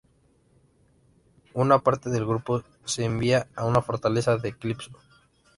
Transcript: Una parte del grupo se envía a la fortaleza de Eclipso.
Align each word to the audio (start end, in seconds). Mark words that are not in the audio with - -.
Una 1.53 1.77
parte 1.77 2.09
del 2.09 2.25
grupo 2.25 2.63
se 2.85 3.05
envía 3.05 3.45
a 3.55 3.69
la 3.69 3.83
fortaleza 3.83 4.35
de 4.37 4.49
Eclipso. 4.49 4.89